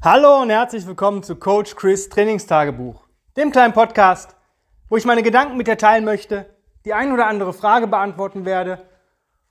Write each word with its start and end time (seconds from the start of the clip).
Hallo 0.00 0.42
und 0.42 0.50
herzlich 0.50 0.86
willkommen 0.86 1.24
zu 1.24 1.34
Coach 1.34 1.74
Chris 1.74 2.08
Trainingstagebuch, 2.08 3.02
dem 3.36 3.50
kleinen 3.50 3.72
Podcast, 3.72 4.36
wo 4.88 4.96
ich 4.96 5.04
meine 5.04 5.24
Gedanken 5.24 5.56
mit 5.56 5.66
dir 5.66 5.76
teilen 5.76 6.04
möchte, 6.04 6.46
die 6.84 6.94
ein 6.94 7.10
oder 7.10 7.26
andere 7.26 7.52
Frage 7.52 7.88
beantworten 7.88 8.44
werde 8.44 8.86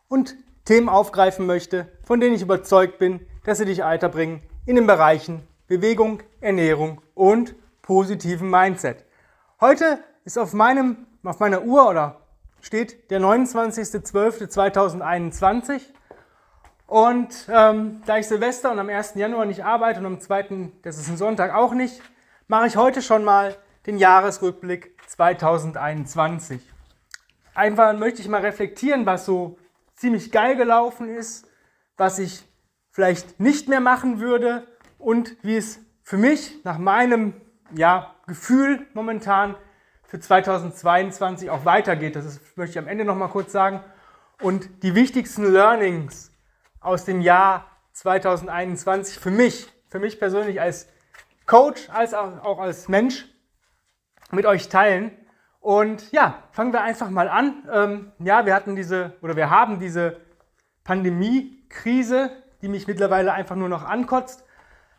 und 0.08 0.38
Themen 0.64 0.88
aufgreifen 0.88 1.48
möchte, 1.48 1.92
von 2.06 2.22
denen 2.22 2.34
ich 2.34 2.42
überzeugt 2.42 2.98
bin, 2.98 3.28
dass 3.44 3.58
sie 3.58 3.66
dich 3.66 3.80
weiterbringen 3.80 4.42
in 4.66 4.78
den 4.78 4.88
Bereichen 4.88 5.46
Bewegung, 5.68 6.24
Ernährung 6.40 7.02
und 7.14 7.54
positiven 7.82 8.50
Mindset. 8.50 9.04
Heute 9.60 10.00
ist 10.24 10.40
auf, 10.40 10.54
meinem, 10.54 11.08
auf 11.26 11.42
meiner 11.42 11.64
Uhr 11.64 11.90
oder 11.90 12.22
steht 12.62 13.12
der 13.12 13.20
29.12.2021 13.20 15.82
und 16.88 17.48
ähm, 17.50 18.02
da 18.06 18.18
ich 18.18 18.28
Silvester 18.28 18.72
und 18.72 18.80
am 18.80 18.88
1. 18.90 19.16
Januar 19.16 19.46
nicht 19.46 19.64
arbeite 19.64 20.00
und 20.00 20.06
am 20.06 20.20
2., 20.22 20.72
das 20.82 20.98
ist 20.98 21.10
ein 21.10 21.18
Sonntag, 21.18 21.54
auch 21.54 21.74
nicht, 21.74 22.02
mache 22.48 22.68
ich 22.68 22.78
heute 22.78 23.02
schon 23.02 23.26
mal 23.26 23.56
den 23.86 23.98
Jahresrückblick 23.98 24.98
2021. 25.08 26.62
Einfach 27.54 27.94
möchte 27.98 28.22
ich 28.22 28.30
mal 28.30 28.42
reflektieren, 28.42 29.06
was 29.06 29.26
so 29.26 29.58
ziemlich 29.96 30.32
geil 30.32 30.56
gelaufen 30.56 31.10
ist, 31.10 31.46
was 31.98 32.20
ich 32.20 32.46
vielleicht 32.92 33.40
nicht 33.40 33.68
mehr 33.68 33.82
machen 33.82 34.22
würde 34.22 34.66
und 34.98 35.36
wie 35.44 35.58
es 35.58 35.80
für 36.04 36.18
mich 36.18 36.64
nach 36.64 36.78
meinem 36.78 37.34
ja, 37.76 38.16
Gefühl 38.28 38.88
momentan 38.94 39.56
für 40.04 40.22
2022 40.22 41.50
auch 41.50 41.66
weitergeht. 41.66 42.16
Das 42.16 42.40
möchte 42.56 42.80
ich 42.80 42.80
am 42.80 42.88
Ende 42.88 43.04
noch 43.04 43.16
mal 43.16 43.28
kurz 43.28 43.52
sagen. 43.52 43.84
Und 44.42 44.84
die 44.84 44.96
wichtigsten 44.96 45.52
Learnings 45.52 46.32
aus 46.88 47.06
dem 47.06 47.22
Jahr 47.22 47.66
2021 47.94 49.20
für 49.20 49.30
mich, 49.30 49.68
für 49.90 50.00
mich 50.00 50.20
persönlich 50.20 50.62
als 50.62 50.88
Coach, 51.46 51.90
als 51.90 52.14
auch 52.14 52.60
als 52.60 52.88
Mensch 52.88 53.26
mit 54.32 54.46
euch 54.46 54.70
teilen. 54.70 55.12
Und 55.60 56.12
ja, 56.12 56.44
fangen 56.52 56.72
wir 56.72 56.82
einfach 56.82 57.10
mal 57.10 57.28
an. 57.28 57.68
Ähm, 57.72 58.12
ja, 58.20 58.46
wir 58.46 58.54
hatten 58.54 58.76
diese 58.76 59.14
oder 59.22 59.36
wir 59.36 59.50
haben 59.50 59.80
diese 59.80 60.18
Pandemie-Krise, 60.86 62.32
die 62.62 62.70
mich 62.70 62.88
mittlerweile 62.88 63.34
einfach 63.34 63.56
nur 63.56 63.70
noch 63.70 63.84
ankotzt. 63.84 64.46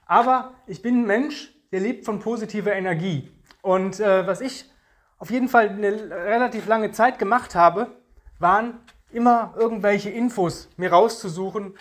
Aber 0.04 0.52
ich 0.66 0.82
bin 0.82 1.02
ein 1.02 1.06
Mensch, 1.06 1.54
der 1.72 1.80
lebt 1.80 2.04
von 2.04 2.20
positiver 2.20 2.72
Energie. 2.74 3.32
Und 3.62 3.98
äh, 4.00 4.26
was 4.26 4.40
ich 4.40 4.70
auf 5.18 5.30
jeden 5.30 5.48
Fall 5.48 5.70
eine 5.70 6.10
relativ 6.10 6.66
lange 6.66 6.90
Zeit 6.90 7.18
gemacht 7.18 7.54
habe, 7.54 7.96
waren 8.38 8.80
immer 9.10 9.54
irgendwelche 9.56 10.10
Infos 10.10 10.68
mir 10.76 10.90
rauszusuchen 10.90 11.74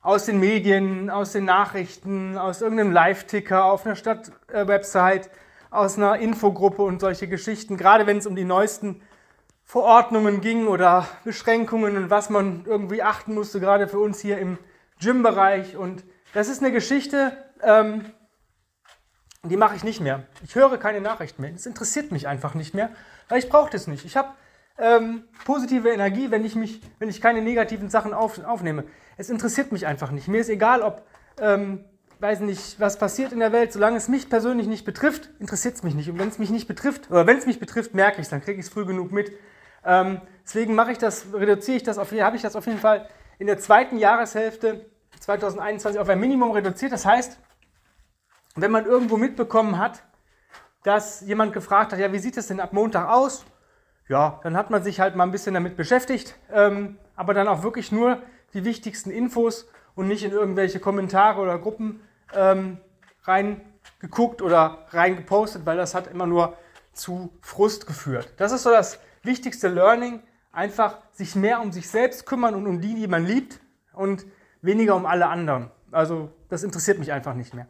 aus 0.00 0.26
den 0.26 0.38
Medien, 0.38 1.10
aus 1.10 1.32
den 1.32 1.44
Nachrichten, 1.44 2.38
aus 2.38 2.62
irgendeinem 2.62 2.92
Live-Ticker 2.92 3.64
auf 3.64 3.84
einer 3.84 3.96
Stadtwebsite, 3.96 5.28
aus 5.70 5.96
einer 5.96 6.18
Infogruppe 6.18 6.82
und 6.82 7.00
solche 7.00 7.28
Geschichten. 7.28 7.76
Gerade 7.76 8.06
wenn 8.06 8.18
es 8.18 8.26
um 8.26 8.36
die 8.36 8.44
neuesten 8.44 9.02
Verordnungen 9.64 10.40
ging 10.40 10.66
oder 10.66 11.06
Beschränkungen 11.24 11.96
und 11.96 12.10
was 12.10 12.30
man 12.30 12.64
irgendwie 12.64 13.02
achten 13.02 13.34
musste, 13.34 13.60
gerade 13.60 13.86
für 13.86 13.98
uns 13.98 14.20
hier 14.20 14.38
im 14.38 14.58
Gym-Bereich. 14.98 15.76
Und 15.76 16.04
das 16.32 16.48
ist 16.48 16.62
eine 16.62 16.72
Geschichte, 16.72 17.36
ähm, 17.62 18.06
die 19.42 19.56
mache 19.56 19.76
ich 19.76 19.84
nicht 19.84 20.00
mehr. 20.00 20.24
Ich 20.42 20.54
höre 20.54 20.78
keine 20.78 21.00
Nachrichten 21.00 21.42
mehr. 21.42 21.52
Es 21.54 21.66
interessiert 21.66 22.12
mich 22.12 22.26
einfach 22.26 22.54
nicht 22.54 22.74
mehr, 22.74 22.90
weil 23.28 23.38
ich 23.38 23.48
brauche 23.48 23.70
das 23.70 23.86
nicht. 23.86 24.04
Ich 24.04 24.16
habe 24.16 24.30
ähm, 24.78 25.24
positive 25.44 25.88
Energie, 25.90 26.30
wenn 26.30 26.44
ich, 26.44 26.54
mich, 26.54 26.80
wenn 26.98 27.08
ich 27.08 27.20
keine 27.20 27.42
negativen 27.42 27.90
Sachen 27.90 28.14
auf, 28.14 28.42
aufnehme. 28.44 28.84
Es 29.16 29.30
interessiert 29.30 29.72
mich 29.72 29.86
einfach 29.86 30.10
nicht. 30.10 30.28
Mir 30.28 30.40
ist 30.40 30.48
egal, 30.48 30.82
ob, 30.82 31.04
ähm, 31.40 31.84
weiß 32.20 32.40
nicht, 32.40 32.78
was 32.78 32.98
passiert 32.98 33.32
in 33.32 33.40
der 33.40 33.52
Welt. 33.52 33.72
Solange 33.72 33.96
es 33.96 34.08
mich 34.08 34.30
persönlich 34.30 34.66
nicht 34.66 34.84
betrifft, 34.84 35.30
interessiert 35.40 35.74
es 35.74 35.82
mich 35.82 35.94
nicht. 35.94 36.08
Und 36.08 36.18
wenn 36.18 36.28
es 36.28 36.38
mich 36.38 36.50
nicht 36.50 36.68
betrifft, 36.68 37.10
oder 37.10 37.26
wenn 37.26 37.38
es 37.38 37.46
mich 37.46 37.58
betrifft, 37.58 37.94
merke 37.94 38.20
ich 38.20 38.26
es, 38.26 38.30
dann 38.30 38.40
kriege 38.40 38.60
ich 38.60 38.66
es 38.66 38.72
früh 38.72 38.84
genug 38.84 39.10
mit. 39.12 39.32
Ähm, 39.84 40.20
deswegen 40.44 40.74
mache 40.74 40.92
ich 40.92 40.98
das, 40.98 41.26
reduziere 41.32 41.76
ich 41.76 41.82
das, 41.82 41.98
habe 41.98 42.36
ich 42.36 42.42
das 42.42 42.56
auf 42.56 42.66
jeden 42.66 42.78
Fall 42.78 43.08
in 43.38 43.46
der 43.46 43.58
zweiten 43.58 43.98
Jahreshälfte 43.98 44.86
2021 45.20 46.00
auf 46.00 46.08
ein 46.08 46.20
Minimum 46.20 46.52
reduziert. 46.52 46.92
Das 46.92 47.04
heißt, 47.04 47.38
wenn 48.56 48.70
man 48.70 48.86
irgendwo 48.86 49.16
mitbekommen 49.16 49.78
hat, 49.78 50.02
dass 50.82 51.20
jemand 51.22 51.52
gefragt 51.52 51.92
hat, 51.92 51.98
ja, 51.98 52.12
wie 52.12 52.18
sieht 52.18 52.36
es 52.36 52.48
denn 52.48 52.60
ab 52.60 52.72
Montag 52.72 53.08
aus? 53.08 53.44
Ja, 54.08 54.40
dann 54.42 54.56
hat 54.56 54.70
man 54.70 54.82
sich 54.82 55.00
halt 55.00 55.16
mal 55.16 55.24
ein 55.24 55.30
bisschen 55.30 55.54
damit 55.54 55.76
beschäftigt, 55.76 56.36
ähm, 56.52 56.98
aber 57.14 57.34
dann 57.34 57.46
auch 57.46 57.62
wirklich 57.62 57.92
nur 57.92 58.22
die 58.54 58.64
wichtigsten 58.64 59.10
Infos 59.10 59.68
und 59.94 60.08
nicht 60.08 60.24
in 60.24 60.32
irgendwelche 60.32 60.80
Kommentare 60.80 61.40
oder 61.40 61.58
Gruppen 61.58 62.00
ähm, 62.34 62.78
reingeguckt 63.24 64.40
oder 64.40 64.86
reingepostet, 64.90 65.66
weil 65.66 65.76
das 65.76 65.94
hat 65.94 66.06
immer 66.06 66.26
nur 66.26 66.56
zu 66.94 67.30
Frust 67.42 67.86
geführt. 67.86 68.32
Das 68.38 68.52
ist 68.52 68.62
so 68.62 68.70
das 68.70 68.98
wichtigste 69.22 69.68
Learning, 69.68 70.22
einfach 70.52 70.98
sich 71.12 71.34
mehr 71.34 71.60
um 71.60 71.70
sich 71.70 71.88
selbst 71.88 72.24
kümmern 72.24 72.54
und 72.54 72.66
um 72.66 72.80
die, 72.80 72.94
die 72.94 73.08
man 73.08 73.26
liebt 73.26 73.60
und 73.92 74.24
weniger 74.62 74.96
um 74.96 75.04
alle 75.04 75.28
anderen. 75.28 75.70
Also 75.92 76.30
das 76.48 76.62
interessiert 76.62 76.98
mich 76.98 77.12
einfach 77.12 77.34
nicht 77.34 77.54
mehr. 77.54 77.66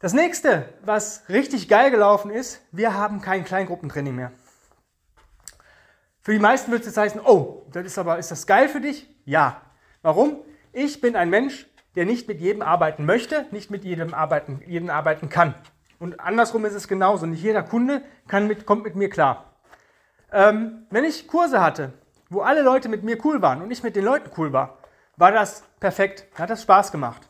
Das 0.00 0.12
nächste, 0.12 0.68
was 0.84 1.28
richtig 1.28 1.68
geil 1.68 1.92
gelaufen 1.92 2.30
ist, 2.32 2.60
wir 2.72 2.94
haben 2.94 3.20
kein 3.20 3.44
Kleingruppentraining 3.44 4.16
mehr. 4.16 4.32
Für 6.22 6.32
die 6.32 6.38
meisten 6.38 6.70
wird 6.70 6.82
es 6.82 6.86
jetzt 6.86 6.96
heißen, 6.96 7.20
oh, 7.20 7.66
das 7.72 7.84
ist 7.84 7.98
aber, 7.98 8.18
ist 8.18 8.30
das 8.30 8.46
geil 8.46 8.68
für 8.68 8.80
dich? 8.80 9.08
Ja. 9.24 9.60
Warum? 10.02 10.38
Ich 10.72 11.00
bin 11.00 11.16
ein 11.16 11.30
Mensch, 11.30 11.66
der 11.96 12.06
nicht 12.06 12.28
mit 12.28 12.40
jedem 12.40 12.62
arbeiten 12.62 13.04
möchte, 13.04 13.46
nicht 13.50 13.70
mit 13.70 13.84
jedem 13.84 14.14
arbeiten, 14.14 14.62
jedem 14.66 14.88
arbeiten 14.88 15.28
kann. 15.28 15.54
Und 15.98 16.20
andersrum 16.20 16.64
ist 16.64 16.74
es 16.74 16.88
genauso. 16.88 17.26
Nicht 17.26 17.42
jeder 17.42 17.62
Kunde 17.62 18.02
kann 18.28 18.46
mit, 18.46 18.66
kommt 18.66 18.84
mit 18.84 18.94
mir 18.94 19.10
klar. 19.10 19.52
Ähm, 20.32 20.86
wenn 20.90 21.04
ich 21.04 21.28
Kurse 21.28 21.60
hatte, 21.60 21.92
wo 22.30 22.40
alle 22.40 22.62
Leute 22.62 22.88
mit 22.88 23.02
mir 23.02 23.18
cool 23.24 23.42
waren 23.42 23.60
und 23.60 23.70
ich 23.70 23.82
mit 23.82 23.94
den 23.96 24.04
Leuten 24.04 24.30
cool 24.36 24.52
war, 24.52 24.78
war 25.16 25.32
das 25.32 25.64
perfekt. 25.80 26.26
Hat 26.38 26.50
das 26.50 26.62
Spaß 26.62 26.92
gemacht. 26.92 27.28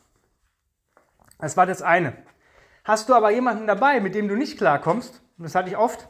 Das 1.38 1.56
war 1.56 1.66
das 1.66 1.82
eine. 1.82 2.12
Hast 2.84 3.08
du 3.08 3.14
aber 3.14 3.31
jemanden 3.31 3.66
dabei, 3.66 4.00
mit 4.00 4.14
dem 4.14 4.28
du 4.28 4.36
nicht 4.36 4.58
klarkommst, 4.58 5.22
und 5.38 5.44
das 5.44 5.54
hatte 5.54 5.69
ich 5.69 5.76
oft, 5.76 6.08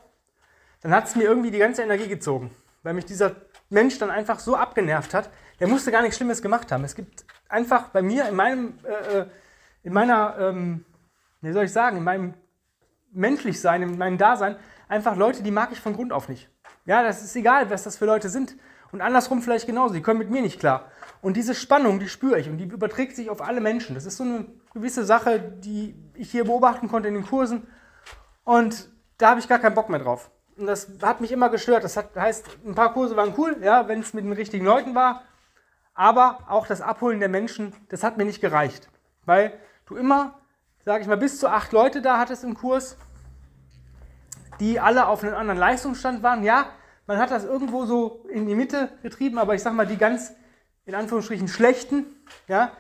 dann 0.83 0.93
hat 0.93 1.07
es 1.07 1.17
mir 1.17 1.25
irgendwie 1.25 1.51
die 1.51 1.59
ganze 1.59 1.83
Energie 1.83 2.09
gezogen, 2.09 2.51
weil 2.83 2.95
mich 2.95 3.05
dieser 3.05 3.37
Mensch 3.71 3.99
dann 3.99 4.11
einfach 4.11 4.39
so 4.39 4.57
abgenervt 4.57 5.15
hat. 5.15 5.31
Der 5.61 5.69
musste 5.69 5.91
gar 5.91 6.03
nichts 6.03 6.17
Schlimmes 6.17 6.43
gemacht 6.43 6.73
haben. 6.73 6.85
Es 6.85 6.95
gibt 6.95 7.25
einfach 7.49 7.89
bei 7.89 8.03
mir 8.03 8.29
in 8.29 8.35
meinem, 8.35 8.79
äh, 8.85 9.19
äh 9.19 9.27
in 9.85 9.93
meiner, 9.93 10.37
ähm, 10.39 10.85
wie 11.41 11.53
soll 11.53 11.65
ich 11.65 11.73
sagen, 11.73 11.97
in 11.97 12.05
meinem 12.05 12.35
Menschlichsein, 13.13 13.83
in 13.83 13.99
meinem 13.99 14.17
Dasein, 14.17 14.57
einfach 14.89 15.17
Leute, 15.17 15.43
die 15.43 15.51
mag 15.51 15.73
ich 15.73 15.81
von 15.81 15.95
Grund 15.95 16.13
auf 16.13 16.29
nicht. 16.29 16.49
Ja, 16.85 17.03
das 17.03 17.23
ist 17.23 17.35
egal, 17.37 17.71
was 17.71 17.83
das 17.83 17.97
für 17.97 18.07
Leute 18.07 18.29
sind. 18.29 18.57
Und 18.93 19.01
andersrum 19.01 19.41
vielleicht 19.41 19.67
genauso, 19.67 19.95
die 19.95 20.03
kommen 20.03 20.19
mit 20.19 20.31
mir 20.31 20.43
nicht 20.43 20.61
klar. 20.61 20.91
Und 21.23 21.37
diese 21.37 21.55
Spannung, 21.55 21.99
die 21.99 22.09
spüre 22.09 22.39
ich 22.39 22.49
und 22.49 22.59
die 22.59 22.65
überträgt 22.65 23.17
sich 23.17 23.31
auf 23.31 23.41
alle 23.41 23.61
Menschen. 23.61 23.95
Das 23.95 24.05
ist 24.05 24.19
so 24.19 24.25
eine 24.25 24.47
gewisse 24.75 25.05
Sache, 25.05 25.41
die 25.41 25.95
ich 26.15 26.31
hier 26.31 26.45
beobachten 26.45 26.89
konnte 26.89 27.09
in 27.09 27.15
den 27.15 27.27
Kursen. 27.27 27.67
Und 28.45 28.91
da 29.19 29.31
habe 29.31 29.41
ich 29.41 29.49
gar 29.49 29.61
keinen 29.61 29.75
Bock 29.75 29.89
mehr 29.89 30.01
drauf. 30.01 30.31
Und 30.57 30.67
das 30.67 30.89
hat 31.03 31.21
mich 31.21 31.33
immer 31.33 31.49
gestört. 31.49 31.85
Das 31.85 31.97
hat, 31.97 32.15
heißt, 32.15 32.47
ein 32.65 32.75
paar 32.75 32.93
Kurse 32.93 33.17
waren 33.17 33.35
cool, 33.37 33.57
ja, 33.63 33.89
wenn 33.89 34.01
es 34.01 34.13
mit 34.13 34.25
den 34.25 34.33
richtigen 34.33 34.65
Leuten 34.65 34.95
war. 34.95 35.23
Aber 35.95 36.39
auch 36.49 36.67
das 36.67 36.81
Abholen 36.81 37.21
der 37.21 37.29
Menschen, 37.29 37.75
das 37.89 38.03
hat 38.03 38.17
mir 38.17 38.25
nicht 38.25 38.41
gereicht. 38.41 38.89
Weil 39.25 39.53
du 39.87 39.97
immer, 39.97 40.41
sage 40.85 41.03
ich 41.03 41.09
mal, 41.09 41.17
bis 41.17 41.39
zu 41.39 41.49
acht 41.49 41.73
Leute 41.73 42.03
da 42.03 42.19
hattest 42.19 42.45
im 42.45 42.55
Kurs, 42.55 42.97
die 44.61 44.81
alle 44.81 45.07
auf 45.07 45.23
einem 45.23 45.35
anderen 45.35 45.59
Leistungsstand 45.59 46.23
waren. 46.23 46.45
Ja, 46.45 46.67
man 47.07 47.19
hat 47.19 47.31
das 47.31 47.45
irgendwo 47.45 47.85
so 47.85 48.25
in 48.29 48.47
die 48.47 48.55
Mitte 48.55 48.91
getrieben, 49.03 49.39
aber 49.39 49.55
ich 49.55 49.63
sage 49.63 49.77
mal, 49.77 49.87
die 49.87 49.97
ganz, 49.97 50.33
in 50.85 50.95
Anführungsstrichen, 50.95 51.49
schlechten, 51.49 52.07
ja, 52.49 52.73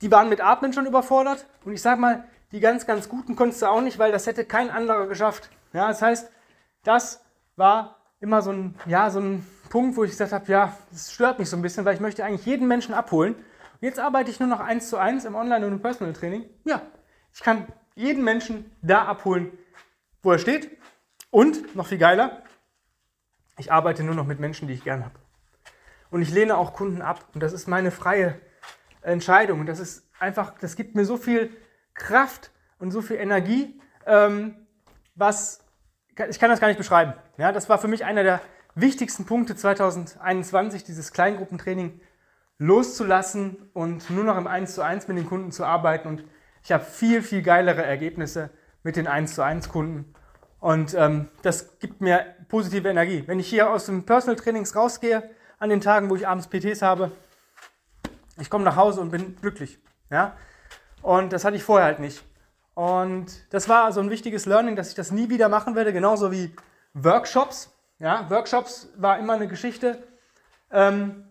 die 0.00 0.10
waren 0.10 0.28
mit 0.28 0.40
Atmen 0.40 0.72
schon 0.72 0.86
überfordert. 0.86 1.46
Und 1.64 1.72
ich 1.72 1.82
sag 1.82 1.98
mal, 1.98 2.24
die 2.52 2.60
ganz, 2.60 2.86
ganz 2.86 3.08
guten 3.08 3.36
konntest 3.36 3.62
du 3.62 3.66
auch 3.66 3.80
nicht, 3.80 3.98
weil 3.98 4.12
das 4.12 4.26
hätte 4.26 4.44
kein 4.44 4.70
anderer 4.70 5.06
geschafft. 5.06 5.50
Ja, 5.72 5.88
das 5.88 6.02
heißt, 6.02 6.30
das 6.84 7.24
war 7.56 7.96
immer 8.20 8.42
so 8.42 8.52
ein, 8.52 8.74
ja, 8.86 9.10
so 9.10 9.20
ein 9.20 9.46
Punkt, 9.68 9.96
wo 9.96 10.04
ich 10.04 10.10
gesagt 10.10 10.32
habe, 10.32 10.50
ja, 10.50 10.76
das 10.90 11.12
stört 11.12 11.38
mich 11.38 11.50
so 11.50 11.56
ein 11.56 11.62
bisschen, 11.62 11.84
weil 11.84 11.94
ich 11.94 12.00
möchte 12.00 12.24
eigentlich 12.24 12.46
jeden 12.46 12.68
Menschen 12.68 12.94
abholen. 12.94 13.34
Und 13.34 13.82
jetzt 13.82 13.98
arbeite 13.98 14.30
ich 14.30 14.40
nur 14.40 14.48
noch 14.48 14.60
eins 14.60 14.88
zu 14.88 14.96
eins 14.96 15.24
im 15.24 15.34
Online- 15.34 15.66
und 15.66 15.72
im 15.72 15.80
Personal 15.80 16.12
Training. 16.12 16.44
Ja, 16.64 16.82
ich 17.32 17.40
kann 17.40 17.66
jeden 17.96 18.24
Menschen 18.24 18.70
da 18.82 19.04
abholen, 19.04 19.52
wo 20.22 20.32
er 20.32 20.38
steht. 20.38 20.70
Und, 21.30 21.74
noch 21.74 21.88
viel 21.88 21.98
geiler, 21.98 22.42
ich 23.58 23.72
arbeite 23.72 24.04
nur 24.04 24.14
noch 24.14 24.26
mit 24.26 24.40
Menschen, 24.40 24.68
die 24.68 24.74
ich 24.74 24.84
gern 24.84 25.04
habe. 25.04 25.18
Und 26.10 26.22
ich 26.22 26.30
lehne 26.30 26.56
auch 26.56 26.74
Kunden 26.74 27.02
ab. 27.02 27.24
Und 27.34 27.42
das 27.42 27.52
ist 27.52 27.66
meine 27.66 27.90
freie 27.90 28.40
Entscheidung. 29.02 29.60
Und 29.60 29.66
das 29.66 29.80
ist 29.80 30.08
einfach, 30.18 30.54
das 30.60 30.76
gibt 30.76 30.94
mir 30.94 31.04
so 31.04 31.16
viel 31.16 31.50
Kraft 31.94 32.50
und 32.78 32.90
so 32.90 33.02
viel 33.02 33.16
Energie, 33.16 33.80
ähm, 34.06 34.66
was 35.14 35.63
ich 36.28 36.38
kann 36.38 36.50
das 36.50 36.60
gar 36.60 36.68
nicht 36.68 36.78
beschreiben. 36.78 37.14
Ja, 37.36 37.52
das 37.52 37.68
war 37.68 37.78
für 37.78 37.88
mich 37.88 38.04
einer 38.04 38.22
der 38.22 38.40
wichtigsten 38.74 39.24
Punkte 39.24 39.56
2021, 39.56 40.84
dieses 40.84 41.12
Kleingruppentraining 41.12 42.00
loszulassen 42.58 43.70
und 43.72 44.10
nur 44.10 44.24
noch 44.24 44.36
im 44.36 44.46
1 44.46 44.74
zu 44.74 44.82
1 44.82 45.08
mit 45.08 45.18
den 45.18 45.26
Kunden 45.26 45.52
zu 45.52 45.64
arbeiten 45.64 46.08
und 46.08 46.24
Ich 46.62 46.72
habe 46.72 46.82
viel, 46.82 47.22
viel 47.22 47.42
geilere 47.42 47.84
Ergebnisse 47.84 48.48
mit 48.82 48.96
den 48.96 49.06
1 49.06 49.34
zu 49.34 49.42
1 49.42 49.68
Kunden. 49.68 50.14
Und 50.60 50.94
ähm, 50.94 51.28
das 51.42 51.78
gibt 51.78 52.00
mir 52.00 52.24
positive 52.48 52.88
Energie. 52.88 53.24
Wenn 53.26 53.38
ich 53.38 53.48
hier 53.48 53.70
aus 53.70 53.84
dem 53.84 54.06
Personal 54.06 54.36
Trainings 54.36 54.74
rausgehe, 54.74 55.28
an 55.58 55.68
den 55.68 55.82
Tagen, 55.82 56.08
wo 56.08 56.16
ich 56.16 56.26
abends 56.26 56.48
PTs 56.48 56.80
habe, 56.80 57.10
ich 58.38 58.48
komme 58.48 58.64
nach 58.64 58.76
Hause 58.76 59.02
und 59.02 59.10
bin 59.10 59.36
glücklich. 59.36 59.78
Ja? 60.10 60.36
Und 61.02 61.34
das 61.34 61.44
hatte 61.44 61.56
ich 61.56 61.64
vorher 61.64 61.86
halt 61.86 62.00
nicht. 62.00 62.24
Und 62.74 63.52
das 63.52 63.68
war 63.68 63.84
also 63.84 64.00
ein 64.00 64.10
wichtiges 64.10 64.46
Learning, 64.46 64.76
dass 64.76 64.88
ich 64.88 64.94
das 64.94 65.10
nie 65.10 65.28
wieder 65.28 65.48
machen 65.48 65.76
werde, 65.76 65.92
genauso 65.92 66.32
wie 66.32 66.54
Workshops. 66.92 67.72
Ja, 67.98 68.28
Workshops 68.30 68.88
war 68.96 69.18
immer 69.18 69.34
eine 69.34 69.48
Geschichte. 69.48 70.02
Ähm, 70.70 71.26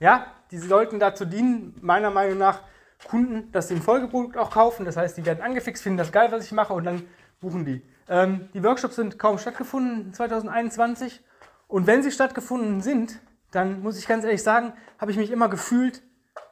ja, 0.00 0.26
die 0.50 0.58
sollten 0.58 0.98
dazu 0.98 1.24
dienen, 1.24 1.76
meiner 1.80 2.10
Meinung 2.10 2.38
nach, 2.38 2.60
Kunden, 3.08 3.50
dass 3.52 3.68
sie 3.68 3.74
ein 3.74 3.82
Folgeprodukt 3.82 4.36
auch 4.36 4.50
kaufen. 4.50 4.84
Das 4.84 4.96
heißt, 4.96 5.16
die 5.16 5.26
werden 5.26 5.42
angefixt, 5.42 5.82
finden 5.82 5.98
das 5.98 6.12
geil, 6.12 6.30
was 6.30 6.44
ich 6.44 6.52
mache 6.52 6.72
und 6.72 6.84
dann 6.84 7.02
buchen 7.40 7.64
die. 7.64 7.82
Ähm, 8.08 8.48
die 8.54 8.62
Workshops 8.62 8.96
sind 8.96 9.18
kaum 9.18 9.38
stattgefunden 9.38 10.12
2021. 10.12 11.20
Und 11.68 11.86
wenn 11.86 12.02
sie 12.02 12.10
stattgefunden 12.10 12.80
sind, 12.80 13.18
dann 13.50 13.82
muss 13.82 13.98
ich 13.98 14.06
ganz 14.06 14.24
ehrlich 14.24 14.42
sagen, 14.42 14.72
habe 14.98 15.10
ich 15.10 15.16
mich 15.16 15.30
immer 15.30 15.48
gefühlt, 15.48 16.02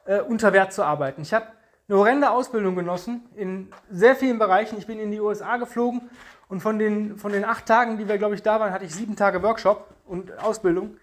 äh, 0.05 0.19
unter 0.19 0.53
Wert 0.53 0.73
zu 0.73 0.83
arbeiten. 0.83 1.21
Ich 1.21 1.33
habe 1.33 1.47
eine 1.91 1.99
horrende 1.99 2.31
Ausbildung 2.31 2.75
genossen 2.75 3.21
in 3.35 3.67
sehr 3.89 4.15
vielen 4.15 4.39
Bereichen. 4.39 4.77
Ich 4.77 4.87
bin 4.87 4.97
in 4.97 5.11
die 5.11 5.19
USA 5.19 5.57
geflogen 5.57 6.09
und 6.47 6.61
von 6.61 6.79
den, 6.79 7.17
von 7.17 7.33
den 7.33 7.43
acht 7.43 7.65
Tagen, 7.65 7.97
die 7.97 8.07
wir, 8.07 8.17
glaube 8.17 8.33
ich, 8.33 8.41
da 8.41 8.61
waren, 8.61 8.71
hatte 8.71 8.85
ich 8.85 8.95
sieben 8.95 9.17
Tage 9.17 9.43
Workshop 9.43 9.89
und 10.05 10.39
Ausbildung. 10.39 10.95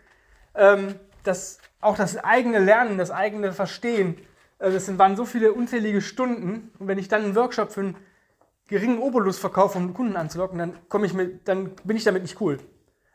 Ähm, 0.54 0.94
das, 1.24 1.58
auch 1.82 1.96
das 1.96 2.16
eigene 2.16 2.58
Lernen, 2.58 2.96
das 2.96 3.10
eigene 3.10 3.52
Verstehen, 3.52 4.16
äh, 4.58 4.70
das 4.70 4.96
waren 4.96 5.14
so 5.14 5.26
viele 5.26 5.52
unzählige 5.52 6.00
Stunden. 6.00 6.70
Und 6.78 6.88
wenn 6.88 6.98
ich 6.98 7.08
dann 7.08 7.22
einen 7.22 7.36
Workshop 7.36 7.70
für 7.70 7.80
einen 7.80 7.96
geringen 8.66 8.98
Obolus 8.98 9.38
verkaufe, 9.38 9.76
um 9.76 9.84
einen 9.84 9.94
Kunden 9.94 10.16
anzulocken, 10.16 10.58
dann, 10.58 11.04
ich 11.04 11.12
mit, 11.12 11.46
dann 11.46 11.72
bin 11.84 11.98
ich 11.98 12.04
damit 12.04 12.22
nicht 12.22 12.40
cool. 12.40 12.60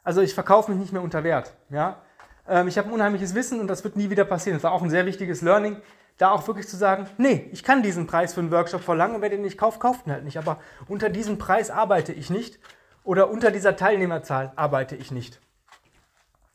Also 0.04 0.22
ich 0.22 0.36
verkaufe 0.36 0.70
mich 0.70 0.80
nicht 0.80 0.94
mehr 0.94 1.02
unter 1.02 1.24
Wert. 1.24 1.56
Ja? 1.72 2.04
Ähm, 2.48 2.68
ich 2.68 2.78
habe 2.78 2.90
ein 2.90 2.94
unheimliches 2.94 3.34
Wissen 3.34 3.60
und 3.60 3.68
das 3.68 3.84
wird 3.84 3.96
nie 3.96 4.12
wieder 4.12 4.26
passieren. 4.26 4.58
Das 4.58 4.64
war 4.64 4.74
auch 4.74 4.84
ein 4.84 4.92
sehr 4.92 5.08
wichtiges 5.08 5.42
Learning 5.42 5.78
da 6.18 6.32
auch 6.32 6.48
wirklich 6.48 6.68
zu 6.68 6.78
sagen, 6.78 7.08
nee, 7.18 7.50
ich 7.52 7.64
kann 7.64 7.84
diesen 7.84 8.08
Preis 8.08 8.34
für 8.34 8.42
einen 8.42 8.52
Workshop 8.52 8.82
verlangen 8.82 9.16
und 9.16 9.22
wer 9.22 9.30
den 9.30 9.42
nicht 9.42 9.58
kauft, 9.58 9.80
kauft 9.80 10.06
ihn 10.06 10.14
halt 10.14 10.24
nicht. 10.24 10.38
Aber 10.38 10.60
unter 10.88 11.10
diesem 11.10 11.38
Preis 11.38 11.70
arbeite 11.70 12.14
ich 12.14 12.30
nicht 12.30 12.60
oder 13.04 13.30
unter 13.30 13.52
dieser 13.52 13.76
Teilnehmerzahl 13.76 14.54
arbeite 14.56 14.96
ich 14.96 15.12
nicht, 15.12 15.40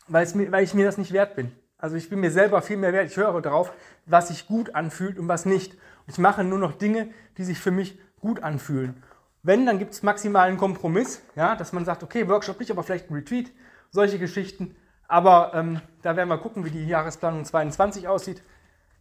weil, 0.07 0.27
mir, 0.35 0.53
weil 0.53 0.65
ich 0.65 0.75
mir 0.75 0.87
das 0.87 0.99
nicht 0.99 1.13
wert 1.13 1.37
bin. 1.37 1.53
Also 1.77 1.97
ich 1.97 2.11
bin 2.11 2.21
mir 2.21 2.31
selber 2.31 2.61
viel 2.61 2.77
mehr 2.77 2.93
wert. 2.93 3.09
Ich 3.09 3.17
höre 3.17 3.41
darauf, 3.41 3.73
was 4.07 4.29
sich 4.29 4.47
gut 4.47 4.75
anfühlt 4.75 5.19
und 5.19 5.29
was 5.29 5.47
nicht. 5.47 5.75
Und 5.75 6.13
ich 6.13 6.19
mache 6.19 6.43
nur 6.43 6.59
noch 6.59 6.73
Dinge, 6.73 7.09
die 7.37 7.45
sich 7.45 7.61
für 7.61 7.71
mich 7.71 7.99
gut 8.21 8.43
anfühlen. 8.43 9.03
Wenn, 9.45 9.65
dann 9.65 9.79
gibt 9.79 9.93
es 9.93 10.03
maximalen 10.03 10.57
Kompromiss, 10.57 11.23
ja, 11.37 11.55
dass 11.55 11.73
man 11.73 11.85
sagt, 11.85 12.03
okay, 12.03 12.29
Workshop 12.29 12.59
nicht, 12.59 12.73
aber 12.73 12.83
vielleicht 12.83 13.11
ein 13.11 13.15
Retreat, 13.15 13.47
solche 13.91 14.19
Geschichten. 14.19 14.75
Aber 15.07 15.53
ähm, 15.55 15.81
da 16.03 16.17
werden 16.17 16.29
wir 16.29 16.39
gucken, 16.39 16.65
wie 16.65 16.71
die 16.71 16.87
Jahresplanung 16.87 17.45
22 17.45 18.09
aussieht. 18.09 18.43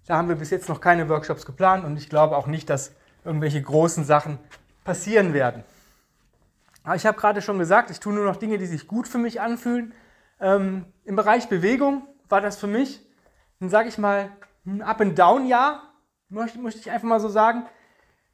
Da 0.07 0.15
haben 0.15 0.29
wir 0.29 0.37
bis 0.37 0.49
jetzt 0.49 0.69
noch 0.69 0.79
keine 0.79 1.09
Workshops 1.09 1.45
geplant 1.45 1.85
und 1.85 1.97
ich 1.97 2.09
glaube 2.09 2.37
auch 2.37 2.47
nicht, 2.47 2.69
dass 2.69 2.93
irgendwelche 3.25 3.61
großen 3.61 4.05
Sachen 4.05 4.39
passieren 4.85 5.33
werden. 5.33 5.63
Aber 6.83 6.95
ich 6.95 7.05
habe 7.05 7.19
gerade 7.19 7.41
schon 7.41 7.59
gesagt, 7.59 7.91
ich 7.91 7.99
tue 7.99 8.13
nur 8.13 8.23
noch 8.23 8.37
Dinge, 8.37 8.57
die 8.57 8.65
sich 8.65 8.87
gut 8.87 9.09
für 9.09 9.17
mich 9.17 9.41
anfühlen. 9.41 9.93
Ähm, 10.39 10.85
Im 11.03 11.17
Bereich 11.17 11.49
Bewegung 11.49 12.07
war 12.29 12.39
das 12.39 12.55
für 12.57 12.67
mich, 12.67 13.05
sage 13.59 13.89
ich 13.89 13.97
mal, 13.97 14.29
ein 14.65 14.81
Up-and-Down-Jahr, 14.81 15.83
möchte, 16.29 16.59
möchte 16.59 16.79
ich 16.79 16.89
einfach 16.89 17.07
mal 17.07 17.19
so 17.19 17.27
sagen. 17.27 17.65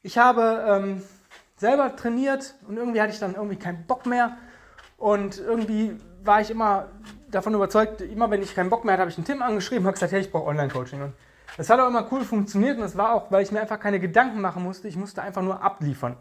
Ich 0.04 0.20
habe 0.20 0.64
ähm, 0.68 1.04
selber 1.58 1.96
trainiert 1.96 2.54
und 2.68 2.78
irgendwie 2.78 3.02
hatte 3.02 3.14
ich 3.14 3.20
dann 3.20 3.34
irgendwie 3.34 3.56
keinen 3.56 3.88
Bock 3.88 4.06
mehr 4.06 4.38
und 4.98 5.40
irgendwie 5.40 5.98
war 6.24 6.40
ich 6.40 6.52
immer 6.52 6.90
davon 7.32 7.56
überzeugt, 7.56 8.02
immer 8.02 8.30
wenn 8.30 8.44
ich 8.44 8.54
keinen 8.54 8.70
Bock 8.70 8.86
mehr 8.86 8.94
hatte, 8.94 9.02
habe 9.02 9.12
ich 9.12 9.18
einen 9.18 9.26
Tim 9.26 9.42
angeschrieben 9.42 9.88
und 9.88 9.94
gesagt, 9.94 10.12
hey, 10.12 10.22
ich 10.22 10.32
brauche 10.32 10.46
Online-Coaching. 10.46 11.14
Das 11.58 11.70
hat 11.70 11.80
auch 11.80 11.88
immer 11.88 12.08
cool 12.12 12.24
funktioniert 12.24 12.78
und 12.78 12.84
das 12.84 12.98
war 12.98 13.14
auch, 13.14 13.32
weil 13.32 13.44
ich 13.44 13.52
mir 13.52 13.62
einfach 13.62 13.80
keine 13.80 14.00
Gedanken 14.00 14.42
machen 14.42 14.64
musste. 14.64 14.88
Ich 14.88 14.96
musste 14.96 15.22
einfach 15.22 15.42
nur 15.42 15.62
abliefern. 15.62 16.18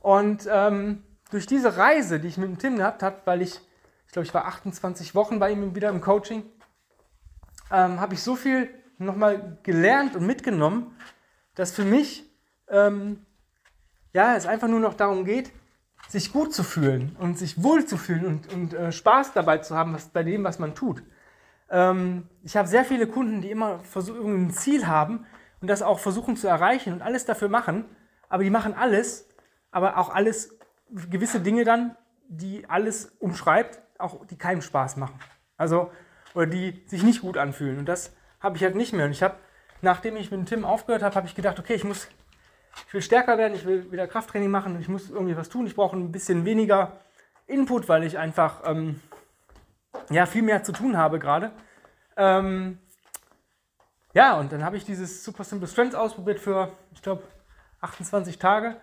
Und 0.00 0.48
ähm, 0.50 1.02
durch 1.30 1.46
diese 1.46 1.76
Reise, 1.76 2.20
die 2.20 2.28
ich 2.28 2.38
mit 2.38 2.48
dem 2.48 2.58
Tim 2.58 2.76
gehabt 2.76 3.02
habe, 3.02 3.16
weil 3.24 3.42
ich, 3.42 3.60
ich 4.06 4.12
glaube, 4.12 4.26
ich 4.26 4.34
war 4.34 4.46
28 4.46 5.14
Wochen 5.14 5.38
bei 5.38 5.50
ihm 5.50 5.74
wieder 5.74 5.90
im 5.90 6.00
Coaching, 6.00 6.44
ähm, 7.70 8.00
habe 8.00 8.14
ich 8.14 8.22
so 8.22 8.36
viel 8.36 8.70
nochmal 8.98 9.58
gelernt 9.62 10.16
und 10.16 10.26
mitgenommen, 10.26 10.96
dass 11.54 11.72
für 11.72 11.84
mich 11.84 12.30
ähm, 12.68 13.26
ja, 14.12 14.36
es 14.36 14.46
einfach 14.46 14.68
nur 14.68 14.80
noch 14.80 14.94
darum 14.94 15.24
geht, 15.24 15.52
sich 16.08 16.32
gut 16.32 16.54
zu 16.54 16.62
fühlen 16.62 17.16
und 17.18 17.38
sich 17.38 17.62
wohl 17.62 17.84
zu 17.84 17.96
fühlen 17.96 18.26
und, 18.26 18.52
und 18.52 18.74
äh, 18.74 18.92
Spaß 18.92 19.32
dabei 19.32 19.58
zu 19.58 19.76
haben, 19.76 19.92
was, 19.92 20.08
bei 20.08 20.22
dem, 20.22 20.44
was 20.44 20.58
man 20.58 20.74
tut. 20.74 21.02
Ähm, 21.70 22.28
ich 22.42 22.56
habe 22.56 22.68
sehr 22.68 22.84
viele 22.84 23.06
Kunden, 23.06 23.40
die 23.40 23.50
immer 23.50 23.80
versuchen, 23.80 24.46
ein 24.46 24.50
Ziel 24.50 24.86
haben 24.86 25.26
und 25.60 25.68
das 25.68 25.82
auch 25.82 25.98
versuchen 25.98 26.36
zu 26.36 26.46
erreichen 26.46 26.92
und 26.92 27.02
alles 27.02 27.24
dafür 27.24 27.48
machen, 27.48 27.84
aber 28.28 28.42
die 28.42 28.50
machen 28.50 28.74
alles, 28.74 29.28
aber 29.70 29.98
auch 29.98 30.14
alles, 30.14 30.56
gewisse 31.10 31.40
Dinge 31.40 31.64
dann, 31.64 31.96
die 32.28 32.68
alles 32.68 33.12
umschreibt, 33.18 33.80
auch 33.98 34.26
die 34.26 34.38
keinem 34.38 34.62
Spaß 34.62 34.96
machen. 34.96 35.18
Also, 35.56 35.90
oder 36.34 36.46
die 36.46 36.82
sich 36.86 37.02
nicht 37.02 37.22
gut 37.22 37.38
anfühlen. 37.38 37.78
Und 37.78 37.86
das 37.86 38.14
habe 38.40 38.56
ich 38.56 38.62
halt 38.62 38.74
nicht 38.74 38.92
mehr. 38.92 39.06
Und 39.06 39.12
ich 39.12 39.22
habe, 39.22 39.36
nachdem 39.80 40.16
ich 40.16 40.30
mit 40.30 40.46
Tim 40.48 40.64
aufgehört 40.64 41.02
habe, 41.02 41.14
habe 41.14 41.26
ich 41.26 41.34
gedacht, 41.34 41.58
okay, 41.58 41.74
ich 41.74 41.84
muss, 41.84 42.08
ich 42.86 42.94
will 42.94 43.02
stärker 43.02 43.38
werden, 43.38 43.54
ich 43.54 43.64
will 43.64 43.90
wieder 43.90 44.06
Krafttraining 44.06 44.50
machen 44.50 44.78
ich 44.80 44.88
muss 44.88 45.10
irgendwie 45.10 45.36
was 45.36 45.48
tun. 45.48 45.66
Ich 45.66 45.74
brauche 45.74 45.96
ein 45.96 46.12
bisschen 46.12 46.44
weniger 46.44 47.00
Input, 47.46 47.88
weil 47.88 48.04
ich 48.04 48.18
einfach 48.18 48.62
ähm, 48.66 49.00
ja, 50.10 50.26
viel 50.26 50.42
mehr 50.42 50.62
zu 50.62 50.72
tun 50.72 50.96
habe 50.96 51.18
gerade. 51.18 51.52
Ähm, 52.16 52.78
ja, 54.14 54.38
und 54.38 54.52
dann 54.52 54.64
habe 54.64 54.76
ich 54.76 54.84
dieses 54.84 55.24
Super 55.24 55.44
Simple 55.44 55.68
Strengths 55.68 55.94
ausprobiert 55.94 56.40
für, 56.40 56.72
ich 56.92 57.02
glaube, 57.02 57.22
28 57.80 58.38
Tage. 58.38 58.76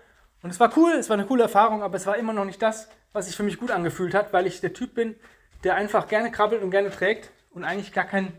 Und 0.43 0.49
es 0.49 0.59
war 0.59 0.71
cool, 0.77 0.91
es 0.91 1.09
war 1.09 1.15
eine 1.15 1.25
coole 1.25 1.43
Erfahrung, 1.43 1.81
aber 1.81 1.95
es 1.95 2.05
war 2.05 2.17
immer 2.17 2.33
noch 2.33 2.45
nicht 2.45 2.61
das, 2.61 2.89
was 3.13 3.27
sich 3.27 3.35
für 3.35 3.43
mich 3.43 3.57
gut 3.57 3.71
angefühlt 3.71 4.13
hat, 4.13 4.33
weil 4.33 4.45
ich 4.45 4.61
der 4.61 4.73
Typ 4.73 4.93
bin, 4.93 5.15
der 5.63 5.75
einfach 5.75 6.07
gerne 6.07 6.31
krabbelt 6.31 6.61
und 6.61 6.71
gerne 6.71 6.91
trägt 6.91 7.31
und 7.51 7.63
eigentlich 7.63 7.93
gar 7.93 8.05
keinen 8.05 8.33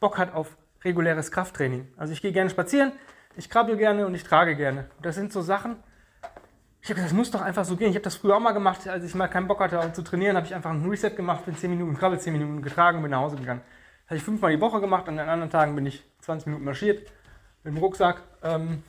Bock 0.00 0.18
hat 0.18 0.34
auf 0.34 0.56
reguläres 0.84 1.30
Krafttraining. 1.30 1.92
Also 1.96 2.12
ich 2.12 2.22
gehe 2.22 2.32
gerne 2.32 2.50
spazieren, 2.50 2.92
ich 3.36 3.50
krabbel 3.50 3.76
gerne 3.76 4.06
und 4.06 4.14
ich 4.14 4.24
trage 4.24 4.54
gerne. 4.56 4.90
Und 4.96 5.06
das 5.06 5.14
sind 5.14 5.32
so 5.32 5.42
Sachen, 5.42 5.76
ich 6.86 6.90
habe 6.90 7.00
gesagt, 7.00 7.10
das 7.10 7.16
muss 7.16 7.32
doch 7.32 7.40
einfach 7.40 7.64
so 7.64 7.74
gehen. 7.74 7.88
Ich 7.90 7.96
habe 7.96 8.04
das 8.04 8.14
früher 8.14 8.36
auch 8.36 8.40
mal 8.40 8.52
gemacht, 8.52 8.86
als 8.86 9.02
ich 9.02 9.12
mal 9.16 9.26
keinen 9.26 9.48
Bock 9.48 9.58
hatte 9.58 9.92
zu 9.92 10.02
trainieren, 10.02 10.36
habe 10.36 10.46
ich 10.46 10.54
einfach 10.54 10.70
ein 10.70 10.88
Reset 10.88 11.10
gemacht, 11.10 11.44
bin 11.44 11.56
10 11.56 11.68
Minuten 11.68 11.96
Krabbel, 11.96 12.20
10 12.20 12.32
Minuten 12.32 12.62
getragen 12.62 12.98
und 12.98 13.02
bin 13.02 13.10
nach 13.10 13.22
Hause 13.22 13.34
gegangen. 13.34 13.60
Das 14.04 14.10
habe 14.10 14.18
ich 14.18 14.22
fünfmal 14.22 14.52
die 14.52 14.60
Woche 14.60 14.80
gemacht, 14.80 15.08
an 15.08 15.16
den 15.16 15.28
anderen 15.28 15.50
Tagen 15.50 15.74
bin 15.74 15.84
ich 15.84 16.04
20 16.20 16.46
Minuten 16.46 16.64
marschiert 16.64 17.10
mit 17.64 17.74
dem 17.74 17.78
Rucksack. 17.78 18.22
Ähm, 18.44 18.84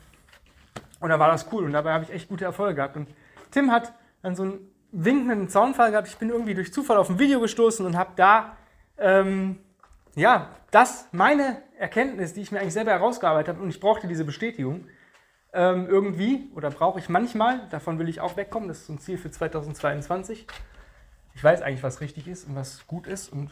und 0.99 1.09
da 1.09 1.17
war 1.17 1.31
das 1.31 1.51
cool 1.51 1.65
und 1.65 1.71
dabei 1.71 1.91
habe 1.91 2.03
ich 2.03 2.11
echt 2.11 2.29
gute 2.29 2.45
Erfolge 2.45 2.75
gehabt. 2.75 2.97
Und 2.97 3.09
Tim 3.49 3.71
hat 3.71 3.93
dann 4.21 4.35
so 4.35 4.43
einen 4.43 4.59
winkenden 4.91 5.49
Zaunfall 5.49 5.89
gehabt. 5.89 6.07
Ich 6.07 6.17
bin 6.17 6.29
irgendwie 6.29 6.53
durch 6.53 6.71
Zufall 6.71 6.97
auf 6.97 7.09
ein 7.09 7.17
Video 7.17 7.39
gestoßen 7.39 7.83
und 7.83 7.97
habe 7.97 8.11
da, 8.15 8.57
ähm, 8.99 9.57
ja, 10.13 10.49
das, 10.69 11.07
meine 11.13 11.63
Erkenntnis, 11.79 12.35
die 12.35 12.41
ich 12.41 12.51
mir 12.51 12.59
eigentlich 12.59 12.73
selber 12.73 12.91
herausgearbeitet 12.91 13.55
habe 13.55 13.63
und 13.63 13.69
ich 13.71 13.79
brauchte 13.79 14.07
diese 14.07 14.23
Bestätigung, 14.23 14.85
ähm, 15.57 15.87
irgendwie, 15.89 16.51
oder 16.55 16.69
brauche 16.69 16.99
ich 16.99 17.09
manchmal, 17.09 17.67
davon 17.71 17.97
will 17.97 18.07
ich 18.07 18.21
auch 18.21 18.37
wegkommen, 18.37 18.69
das 18.69 18.77
ist 18.77 18.85
so 18.87 18.93
ein 18.93 18.99
Ziel 18.99 19.17
für 19.17 19.31
2022. 19.31 20.45
Ich 21.33 21.43
weiß 21.43 21.63
eigentlich, 21.63 21.81
was 21.81 21.99
richtig 21.99 22.27
ist 22.27 22.47
und 22.47 22.55
was 22.55 22.85
gut 22.85 23.07
ist 23.07 23.33
und 23.33 23.49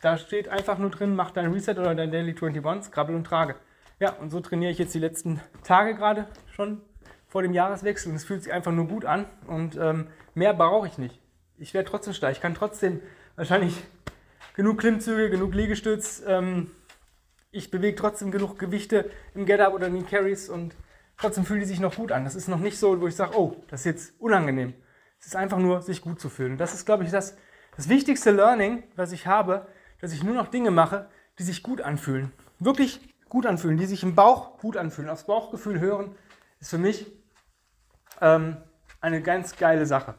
da 0.00 0.16
steht 0.16 0.48
einfach 0.48 0.78
nur 0.78 0.90
drin, 0.90 1.14
mach 1.14 1.30
dein 1.30 1.52
Reset 1.52 1.72
oder 1.72 1.94
dein 1.94 2.10
Daily 2.10 2.34
21, 2.34 2.90
krabbel 2.90 3.14
und 3.14 3.24
trage. 3.24 3.54
Ja, 4.00 4.12
und 4.14 4.30
so 4.30 4.40
trainiere 4.40 4.72
ich 4.72 4.78
jetzt 4.78 4.94
die 4.94 4.98
letzten 4.98 5.40
Tage 5.62 5.94
gerade 5.94 6.26
schon 6.50 6.80
vor 7.28 7.42
dem 7.42 7.52
Jahreswechsel 7.52 8.10
und 8.10 8.16
es 8.16 8.24
fühlt 8.24 8.42
sich 8.42 8.52
einfach 8.52 8.72
nur 8.72 8.88
gut 8.88 9.04
an 9.04 9.26
und 9.46 9.76
ähm, 9.76 10.08
mehr 10.34 10.54
brauche 10.54 10.86
ich 10.86 10.96
nicht. 10.96 11.20
Ich 11.58 11.74
werde 11.74 11.88
trotzdem 11.88 12.14
stark. 12.14 12.32
Ich 12.32 12.40
kann 12.40 12.54
trotzdem 12.54 13.00
wahrscheinlich 13.36 13.76
genug 14.54 14.78
Klimmzüge, 14.78 15.28
genug 15.28 15.54
Liegestütz. 15.54 16.22
Ähm, 16.26 16.70
ich 17.50 17.70
bewege 17.70 17.94
trotzdem 17.94 18.30
genug 18.30 18.58
Gewichte 18.58 19.10
im 19.34 19.44
Get-Up 19.44 19.74
oder 19.74 19.88
in 19.88 19.94
den 19.94 20.06
Carries 20.06 20.48
und 20.48 20.74
Trotzdem 21.22 21.46
fühlen 21.46 21.60
die 21.60 21.66
sich 21.66 21.78
noch 21.78 21.94
gut 21.94 22.10
an. 22.10 22.24
Das 22.24 22.34
ist 22.34 22.48
noch 22.48 22.58
nicht 22.58 22.76
so, 22.76 23.00
wo 23.00 23.06
ich 23.06 23.14
sage, 23.14 23.38
oh, 23.38 23.54
das 23.68 23.82
ist 23.82 23.86
jetzt 23.86 24.20
unangenehm. 24.20 24.74
Es 25.20 25.26
ist 25.26 25.36
einfach 25.36 25.58
nur, 25.58 25.80
sich 25.80 26.02
gut 26.02 26.20
zu 26.20 26.28
fühlen. 26.28 26.58
Das 26.58 26.74
ist, 26.74 26.84
glaube 26.84 27.04
ich, 27.04 27.12
das, 27.12 27.36
das 27.76 27.88
wichtigste 27.88 28.32
Learning, 28.32 28.82
was 28.96 29.12
ich 29.12 29.28
habe, 29.28 29.68
dass 30.00 30.12
ich 30.12 30.24
nur 30.24 30.34
noch 30.34 30.48
Dinge 30.48 30.72
mache, 30.72 31.08
die 31.38 31.44
sich 31.44 31.62
gut 31.62 31.80
anfühlen. 31.80 32.32
Wirklich 32.58 33.00
gut 33.28 33.46
anfühlen, 33.46 33.76
die 33.76 33.86
sich 33.86 34.02
im 34.02 34.16
Bauch 34.16 34.58
gut 34.58 34.76
anfühlen. 34.76 35.08
Aufs 35.08 35.22
Bauchgefühl 35.22 35.78
hören, 35.78 36.16
ist 36.58 36.70
für 36.70 36.78
mich 36.78 37.06
ähm, 38.20 38.56
eine 39.00 39.22
ganz 39.22 39.54
geile 39.56 39.86
Sache. 39.86 40.16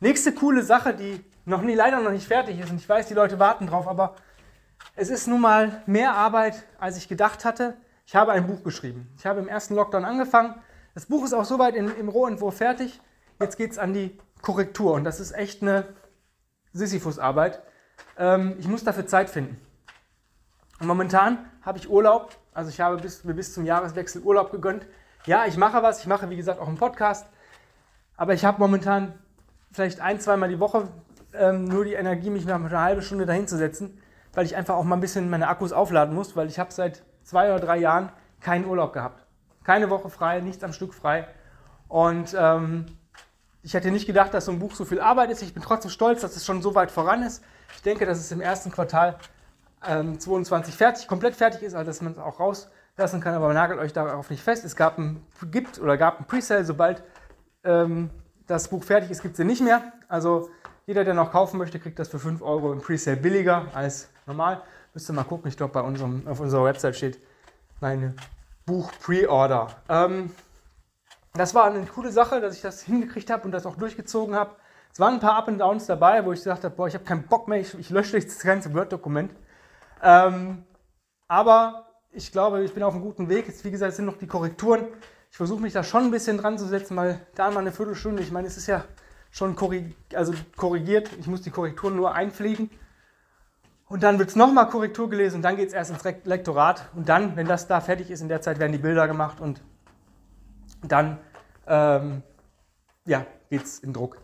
Nächste 0.00 0.34
coole 0.34 0.62
Sache, 0.62 0.92
die 0.92 1.24
noch 1.46 1.62
nie, 1.62 1.74
leider 1.74 1.98
noch 2.00 2.10
nicht 2.10 2.28
fertig 2.28 2.60
ist, 2.60 2.70
und 2.70 2.76
ich 2.76 2.86
weiß, 2.86 3.08
die 3.08 3.14
Leute 3.14 3.38
warten 3.38 3.68
drauf, 3.68 3.88
aber 3.88 4.16
es 4.96 5.08
ist 5.08 5.28
nun 5.28 5.40
mal 5.40 5.82
mehr 5.86 6.12
Arbeit, 6.12 6.62
als 6.78 6.98
ich 6.98 7.08
gedacht 7.08 7.46
hatte. 7.46 7.78
Ich 8.06 8.14
habe 8.16 8.32
ein 8.32 8.46
Buch 8.46 8.62
geschrieben. 8.62 9.08
Ich 9.16 9.26
habe 9.26 9.40
im 9.40 9.48
ersten 9.48 9.74
Lockdown 9.74 10.04
angefangen, 10.04 10.54
Das 10.94 11.06
Buch 11.06 11.24
ist 11.24 11.32
auch 11.32 11.44
soweit 11.44 11.74
in, 11.74 11.88
im 11.96 12.08
Rohentwurf 12.08 12.56
fertig. 12.58 13.00
Jetzt 13.40 13.56
geht 13.56 13.72
es 13.72 13.78
an 13.78 13.94
die 13.94 14.18
Korrektur 14.42 14.92
und 14.92 15.04
das 15.04 15.20
ist 15.20 15.32
echt 15.32 15.62
eine 15.62 15.86
Sisyphus-Arbeit. 16.74 17.62
Ähm, 18.18 18.56
ich 18.58 18.68
muss 18.68 18.84
dafür 18.84 19.06
Zeit 19.06 19.30
finden. 19.30 19.58
Und 20.80 20.86
momentan 20.86 21.38
habe 21.62 21.78
ich 21.78 21.88
Urlaub, 21.88 22.36
also 22.52 22.68
ich 22.68 22.80
habe 22.80 22.96
bis, 22.98 23.22
bis 23.24 23.54
zum 23.54 23.64
Jahreswechsel 23.64 24.22
Urlaub 24.22 24.50
gegönnt. 24.50 24.86
Ja, 25.24 25.46
ich 25.46 25.56
mache 25.56 25.82
was, 25.82 26.00
ich 26.00 26.06
mache 26.06 26.28
wie 26.28 26.36
gesagt 26.36 26.60
auch 26.60 26.68
einen 26.68 26.76
Podcast, 26.76 27.26
aber 28.16 28.34
ich 28.34 28.44
habe 28.44 28.58
momentan 28.58 29.14
vielleicht 29.70 30.00
ein, 30.00 30.20
zweimal 30.20 30.48
die 30.48 30.60
Woche 30.60 30.88
ähm, 31.32 31.64
nur 31.64 31.84
die 31.84 31.94
Energie, 31.94 32.30
mich 32.30 32.44
mal 32.44 32.56
eine 32.56 32.80
halbe 32.80 33.02
Stunde 33.02 33.24
dahin 33.24 33.48
zu 33.48 33.56
setzen, 33.56 33.98
weil 34.34 34.44
ich 34.44 34.56
einfach 34.56 34.74
auch 34.74 34.84
mal 34.84 34.96
ein 34.96 35.00
bisschen 35.00 35.30
meine 35.30 35.48
Akkus 35.48 35.72
aufladen 35.72 36.14
muss, 36.14 36.36
weil 36.36 36.48
ich 36.48 36.58
habe 36.58 36.72
seit 36.72 37.02
zwei 37.24 37.52
oder 37.52 37.64
drei 37.64 37.78
Jahren 37.78 38.10
keinen 38.40 38.66
Urlaub 38.66 38.92
gehabt. 38.92 39.24
Keine 39.64 39.90
Woche 39.90 40.10
frei, 40.10 40.40
nichts 40.40 40.64
am 40.64 40.72
Stück 40.72 40.94
frei. 40.94 41.26
Und 41.88 42.34
ähm, 42.38 42.86
ich 43.62 43.74
hätte 43.74 43.90
nicht 43.90 44.06
gedacht, 44.06 44.34
dass 44.34 44.46
so 44.46 44.52
ein 44.52 44.58
Buch 44.58 44.74
so 44.74 44.84
viel 44.84 45.00
Arbeit 45.00 45.30
ist. 45.30 45.42
Ich 45.42 45.54
bin 45.54 45.62
trotzdem 45.62 45.90
stolz, 45.90 46.22
dass 46.22 46.36
es 46.36 46.44
schon 46.44 46.62
so 46.62 46.74
weit 46.74 46.90
voran 46.90 47.22
ist. 47.22 47.44
Ich 47.76 47.82
denke, 47.82 48.06
dass 48.06 48.18
es 48.18 48.32
im 48.32 48.40
ersten 48.40 48.72
Quartal 48.72 49.18
ähm, 49.86 50.18
22 50.18 50.74
fertig, 50.74 51.06
komplett 51.06 51.36
fertig 51.36 51.62
ist, 51.62 51.74
also 51.74 51.86
dass 51.88 52.00
man 52.02 52.12
es 52.12 52.18
auch 52.18 52.40
rauslassen 52.40 53.20
kann, 53.20 53.34
aber 53.34 53.52
nagelt 53.52 53.78
euch 53.78 53.92
darauf 53.92 54.30
nicht 54.30 54.42
fest. 54.42 54.64
Es 54.64 54.76
gab 54.76 54.98
ein, 54.98 55.24
gibt 55.50 55.78
oder 55.78 55.96
gab 55.96 56.20
ein 56.20 56.26
Presale, 56.26 56.64
sobald 56.64 57.02
ähm, 57.64 58.10
das 58.46 58.68
Buch 58.68 58.84
fertig 58.84 59.10
ist, 59.10 59.22
gibt 59.22 59.34
es 59.34 59.36
den 59.38 59.46
nicht 59.46 59.62
mehr. 59.62 59.92
Also 60.08 60.50
jeder, 60.86 61.04
der 61.04 61.14
noch 61.14 61.30
kaufen 61.30 61.58
möchte, 61.58 61.78
kriegt 61.78 61.98
das 61.98 62.08
für 62.08 62.18
5 62.18 62.42
Euro 62.42 62.72
im 62.72 62.80
Presale 62.80 63.16
billiger 63.16 63.66
als 63.74 64.08
normal. 64.26 64.62
Müsst 64.94 65.08
ihr 65.08 65.14
mal 65.14 65.24
gucken, 65.24 65.48
ich 65.48 65.56
glaube, 65.56 65.72
bei 65.72 65.80
unserem, 65.80 66.26
auf 66.26 66.40
unserer 66.40 66.64
Website 66.64 66.96
steht 66.96 67.18
meine 67.80 68.14
Buch 68.66 68.92
Pre-Order. 69.00 69.68
Ähm, 69.88 70.30
das 71.34 71.54
war 71.54 71.64
eine 71.64 71.86
coole 71.86 72.12
Sache, 72.12 72.40
dass 72.40 72.54
ich 72.54 72.62
das 72.62 72.82
hingekriegt 72.82 73.30
habe 73.30 73.44
und 73.44 73.52
das 73.52 73.64
auch 73.64 73.76
durchgezogen 73.76 74.34
habe. 74.34 74.56
Es 74.92 75.00
waren 75.00 75.14
ein 75.14 75.20
paar 75.20 75.36
Up 75.36 75.48
and 75.48 75.60
Downs 75.60 75.86
dabei, 75.86 76.24
wo 76.24 76.32
ich 76.32 76.40
gesagt 76.40 76.64
habe, 76.64 76.74
boah, 76.74 76.86
ich 76.86 76.94
habe 76.94 77.04
keinen 77.04 77.26
Bock 77.26 77.48
mehr, 77.48 77.58
ich, 77.58 77.72
ich 77.78 77.88
lösche 77.88 78.20
das 78.20 78.38
ganze 78.40 78.74
Word-Dokument. 78.74 79.32
Ähm, 80.02 80.64
aber 81.26 81.86
ich 82.10 82.30
glaube, 82.30 82.62
ich 82.62 82.74
bin 82.74 82.82
auf 82.82 82.92
einem 82.92 83.02
guten 83.02 83.30
Weg. 83.30 83.48
Jetzt, 83.48 83.64
wie 83.64 83.70
gesagt, 83.70 83.94
sind 83.94 84.04
noch 84.04 84.18
die 84.18 84.26
Korrekturen. 84.26 84.86
Ich 85.30 85.38
versuche 85.38 85.62
mich 85.62 85.72
da 85.72 85.82
schon 85.82 86.04
ein 86.04 86.10
bisschen 86.10 86.36
dran 86.36 86.58
zu 86.58 86.66
setzen, 86.66 86.94
weil 86.94 87.26
da 87.34 87.50
mal 87.50 87.60
eine 87.60 87.72
Viertelstunde, 87.72 88.22
ich 88.22 88.30
meine, 88.30 88.48
es 88.48 88.58
ist 88.58 88.66
ja 88.66 88.84
schon 89.30 89.56
korrig 89.56 89.96
also 90.14 90.34
korrigiert. 90.56 91.08
Ich 91.18 91.26
muss 91.26 91.40
die 91.40 91.50
Korrekturen 91.50 91.96
nur 91.96 92.14
einpflegen. 92.14 92.68
Und 93.92 94.02
dann 94.02 94.18
wird 94.18 94.30
es 94.30 94.36
nochmal 94.36 94.70
Korrektur 94.70 95.10
gelesen 95.10 95.36
und 95.36 95.42
dann 95.42 95.56
geht 95.56 95.68
es 95.68 95.74
erst 95.74 95.90
ins 95.90 96.02
Lektorat. 96.24 96.88
Und 96.94 97.10
dann, 97.10 97.36
wenn 97.36 97.46
das 97.46 97.66
da 97.66 97.82
fertig 97.82 98.10
ist, 98.10 98.22
in 98.22 98.28
der 98.30 98.40
Zeit 98.40 98.58
werden 98.58 98.72
die 98.72 98.78
Bilder 98.78 99.06
gemacht 99.06 99.38
und 99.38 99.60
dann 100.82 101.18
ähm, 101.66 102.22
ja, 103.04 103.26
geht 103.50 103.64
es 103.64 103.80
in 103.80 103.92
Druck. 103.92 104.16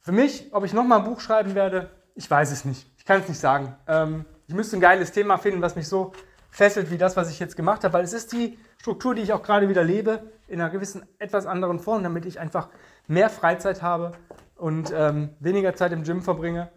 Für 0.00 0.12
mich, 0.12 0.52
ob 0.52 0.62
ich 0.62 0.74
nochmal 0.74 0.98
ein 0.98 1.06
Buch 1.06 1.20
schreiben 1.20 1.54
werde, 1.54 1.88
ich 2.14 2.30
weiß 2.30 2.50
es 2.50 2.66
nicht. 2.66 2.86
Ich 2.98 3.06
kann 3.06 3.22
es 3.22 3.28
nicht 3.30 3.40
sagen. 3.40 3.74
Ähm, 3.88 4.26
ich 4.46 4.54
müsste 4.54 4.76
ein 4.76 4.82
geiles 4.82 5.10
Thema 5.10 5.38
finden, 5.38 5.62
was 5.62 5.74
mich 5.74 5.88
so 5.88 6.12
fesselt 6.50 6.90
wie 6.90 6.98
das, 6.98 7.16
was 7.16 7.30
ich 7.30 7.40
jetzt 7.40 7.56
gemacht 7.56 7.82
habe, 7.82 7.94
weil 7.94 8.04
es 8.04 8.12
ist 8.12 8.30
die 8.32 8.58
Struktur, 8.76 9.14
die 9.14 9.22
ich 9.22 9.32
auch 9.32 9.42
gerade 9.42 9.70
wieder 9.70 9.84
lebe, 9.84 10.30
in 10.48 10.60
einer 10.60 10.68
gewissen, 10.68 11.06
etwas 11.18 11.46
anderen 11.46 11.78
Form, 11.78 12.02
damit 12.02 12.26
ich 12.26 12.38
einfach 12.38 12.68
mehr 13.06 13.30
Freizeit 13.30 13.80
habe 13.80 14.12
und 14.54 14.92
ähm, 14.94 15.30
weniger 15.40 15.74
Zeit 15.74 15.92
im 15.92 16.02
Gym 16.02 16.20
verbringe 16.20 16.68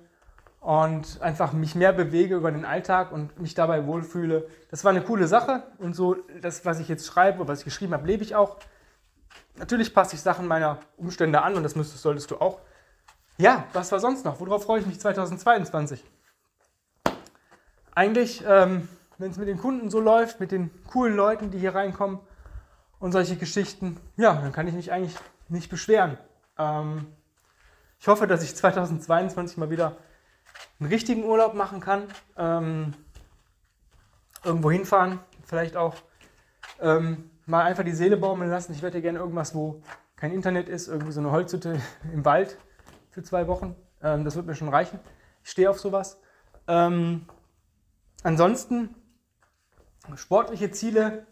und 0.59 1.21
einfach 1.21 1.53
mich 1.53 1.75
mehr 1.75 1.93
bewege 1.93 2.35
über 2.35 2.51
den 2.51 2.65
Alltag 2.65 3.11
und 3.11 3.39
mich 3.39 3.53
dabei 3.53 3.85
wohlfühle. 3.85 4.47
Das 4.69 4.83
war 4.83 4.91
eine 4.91 5.01
coole 5.01 5.27
Sache 5.27 5.63
und 5.77 5.95
so 5.95 6.17
das, 6.41 6.65
was 6.65 6.79
ich 6.79 6.89
jetzt 6.89 7.07
schreibe, 7.07 7.47
was 7.47 7.59
ich 7.59 7.65
geschrieben 7.65 7.93
habe, 7.93 8.05
lebe 8.05 8.23
ich 8.23 8.35
auch. 8.35 8.57
Natürlich 9.57 9.93
passe 9.93 10.15
ich 10.15 10.21
Sachen 10.21 10.47
meiner 10.47 10.79
Umstände 10.97 11.41
an 11.41 11.55
und 11.55 11.63
das 11.63 11.75
müsstest, 11.75 12.01
solltest 12.01 12.31
du 12.31 12.37
auch. 12.37 12.59
Ja, 13.37 13.65
was 13.71 13.91
war 13.91 13.99
sonst 13.99 14.25
noch? 14.25 14.39
Worauf 14.41 14.63
freue 14.63 14.81
ich 14.81 14.85
mich 14.85 14.99
2022? 14.99 16.03
Eigentlich, 17.95 18.43
ähm, 18.45 18.87
wenn 19.17 19.31
es 19.31 19.37
mit 19.37 19.47
den 19.47 19.57
Kunden 19.57 19.89
so 19.89 19.99
läuft, 19.99 20.39
mit 20.39 20.51
den 20.51 20.71
coolen 20.87 21.15
Leuten, 21.15 21.51
die 21.51 21.59
hier 21.59 21.75
reinkommen 21.75 22.19
und 22.99 23.13
solche 23.13 23.37
Geschichten, 23.37 23.97
ja, 24.17 24.33
dann 24.33 24.51
kann 24.51 24.67
ich 24.67 24.73
mich 24.73 24.91
eigentlich 24.91 25.15
nicht 25.47 25.69
beschweren. 25.69 26.17
Ähm, 26.57 27.07
ich 27.99 28.07
hoffe, 28.07 28.27
dass 28.27 28.43
ich 28.43 28.55
2022 28.55 29.57
mal 29.57 29.69
wieder 29.69 29.97
einen 30.79 30.89
richtigen 30.89 31.23
Urlaub 31.23 31.53
machen 31.53 31.79
kann. 31.79 32.03
Ähm, 32.37 32.93
irgendwo 34.43 34.71
hinfahren, 34.71 35.19
vielleicht 35.43 35.75
auch 35.75 35.95
ähm, 36.79 37.29
mal 37.45 37.63
einfach 37.63 37.83
die 37.83 37.91
Seele 37.91 38.17
baumeln 38.17 38.49
lassen. 38.49 38.73
Ich 38.73 38.81
hätte 38.81 39.01
gerne 39.01 39.19
irgendwas, 39.19 39.53
wo 39.53 39.81
kein 40.15 40.31
Internet 40.31 40.69
ist, 40.69 40.87
irgendwie 40.87 41.11
so 41.11 41.19
eine 41.19 41.31
Holzhütte 41.31 41.79
im 42.13 42.25
Wald 42.25 42.57
für 43.11 43.23
zwei 43.23 43.47
Wochen. 43.47 43.75
Ähm, 44.01 44.23
das 44.23 44.35
wird 44.35 44.45
mir 44.45 44.55
schon 44.55 44.69
reichen. 44.69 44.99
Ich 45.43 45.51
stehe 45.51 45.69
auf 45.69 45.79
sowas. 45.79 46.19
Ähm, 46.67 47.25
ansonsten, 48.23 48.95
sportliche 50.15 50.71
Ziele 50.71 51.25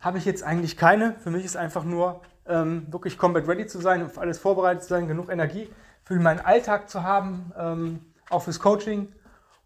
habe 0.00 0.18
ich 0.18 0.24
jetzt 0.24 0.42
eigentlich 0.42 0.76
keine. 0.76 1.14
Für 1.20 1.30
mich 1.30 1.44
ist 1.44 1.56
einfach 1.56 1.84
nur 1.84 2.22
ähm, 2.46 2.86
wirklich 2.92 3.16
combat 3.16 3.48
ready 3.48 3.66
zu 3.66 3.78
sein, 3.78 4.04
auf 4.04 4.18
alles 4.18 4.38
vorbereitet 4.38 4.82
zu 4.82 4.90
sein, 4.90 5.08
genug 5.08 5.30
Energie 5.30 5.70
für 6.04 6.14
meinen 6.14 6.40
Alltag 6.40 6.88
zu 6.88 7.02
haben, 7.02 7.52
ähm, 7.56 8.04
auch 8.30 8.42
fürs 8.42 8.60
Coaching 8.60 9.12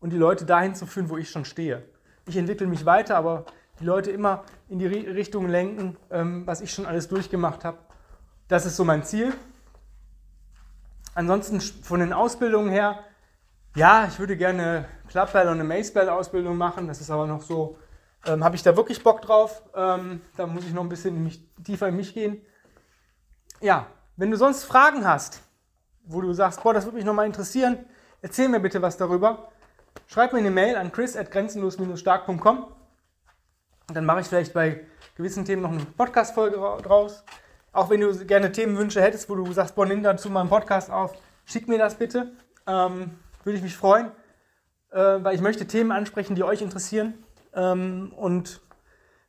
und 0.00 0.10
die 0.10 0.16
Leute 0.16 0.44
dahin 0.44 0.74
zu 0.74 0.86
führen, 0.86 1.10
wo 1.10 1.16
ich 1.16 1.30
schon 1.30 1.44
stehe. 1.44 1.84
Ich 2.26 2.36
entwickle 2.36 2.66
mich 2.66 2.86
weiter, 2.86 3.16
aber 3.16 3.44
die 3.80 3.84
Leute 3.84 4.10
immer 4.10 4.44
in 4.68 4.78
die 4.78 4.86
Richtung 4.86 5.48
lenken, 5.48 5.96
ähm, 6.10 6.46
was 6.46 6.60
ich 6.60 6.72
schon 6.72 6.86
alles 6.86 7.08
durchgemacht 7.08 7.64
habe. 7.64 7.78
Das 8.48 8.66
ist 8.66 8.76
so 8.76 8.84
mein 8.84 9.04
Ziel. 9.04 9.32
Ansonsten 11.14 11.60
von 11.60 12.00
den 12.00 12.12
Ausbildungen 12.12 12.70
her, 12.70 13.00
ja, 13.74 14.06
ich 14.06 14.18
würde 14.18 14.36
gerne 14.36 14.86
Clubbell 15.08 15.48
und 15.48 15.54
eine 15.54 15.64
Macebell-Ausbildung 15.64 16.56
machen. 16.56 16.86
Das 16.86 17.00
ist 17.00 17.10
aber 17.10 17.26
noch 17.26 17.42
so, 17.42 17.78
ähm, 18.26 18.44
habe 18.44 18.56
ich 18.56 18.62
da 18.62 18.76
wirklich 18.76 19.02
Bock 19.02 19.22
drauf? 19.22 19.62
Ähm, 19.74 20.20
da 20.36 20.46
muss 20.46 20.64
ich 20.64 20.72
noch 20.72 20.82
ein 20.82 20.88
bisschen 20.88 21.16
in 21.16 21.24
mich, 21.24 21.40
tiefer 21.64 21.88
in 21.88 21.96
mich 21.96 22.14
gehen. 22.14 22.40
Ja, 23.60 23.86
wenn 24.16 24.30
du 24.30 24.36
sonst 24.36 24.64
Fragen 24.64 25.06
hast, 25.06 25.42
wo 26.08 26.20
du 26.20 26.32
sagst, 26.32 26.62
boah, 26.62 26.74
das 26.74 26.84
würde 26.84 26.96
mich 26.96 27.04
nochmal 27.04 27.26
interessieren, 27.26 27.78
erzähl 28.22 28.48
mir 28.48 28.60
bitte 28.60 28.82
was 28.82 28.96
darüber. 28.96 29.52
Schreib 30.06 30.32
mir 30.32 30.40
eine 30.40 30.50
Mail 30.50 30.76
an 30.76 30.90
chris.grenzenlos-stark.com 30.90 32.66
dann 33.94 34.04
mache 34.04 34.20
ich 34.20 34.26
vielleicht 34.26 34.52
bei 34.52 34.84
gewissen 35.16 35.44
Themen 35.44 35.62
noch 35.62 35.70
eine 35.70 35.80
Podcast-Folge 35.80 36.56
draus. 36.82 37.24
Auch 37.72 37.90
wenn 37.90 38.00
du 38.00 38.14
gerne 38.26 38.52
Themenwünsche 38.52 39.00
hättest, 39.00 39.30
wo 39.30 39.34
du 39.34 39.50
sagst, 39.52 39.74
boah, 39.74 39.86
nimm 39.86 40.02
dazu 40.02 40.30
mal 40.30 40.40
einen 40.40 40.48
Podcast 40.48 40.90
auf, 40.90 41.14
schick 41.44 41.68
mir 41.68 41.78
das 41.78 41.94
bitte. 41.94 42.32
Ähm, 42.66 43.18
würde 43.44 43.56
ich 43.56 43.62
mich 43.62 43.76
freuen, 43.76 44.10
äh, 44.90 44.98
weil 44.98 45.34
ich 45.34 45.40
möchte 45.40 45.66
Themen 45.66 45.90
ansprechen, 45.90 46.34
die 46.34 46.44
euch 46.44 46.60
interessieren. 46.60 47.14
Ähm, 47.54 48.12
und 48.14 48.60